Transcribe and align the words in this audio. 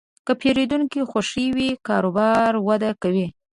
که 0.25 0.33
پیرودونکی 0.41 1.01
خوښ 1.11 1.31
وي، 1.55 1.69
کاروبار 1.87 2.51
وده 2.67 2.91
کوي. 3.01 3.27